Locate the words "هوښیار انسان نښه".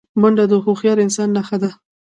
0.63-1.57